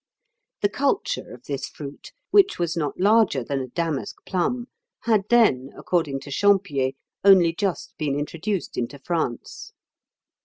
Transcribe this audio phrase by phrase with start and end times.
[0.63, 4.65] The culture of this fruit, which was not larger than a damask plum,
[5.01, 6.93] had then, according to Champier,
[7.23, 9.73] only just been introduced into France.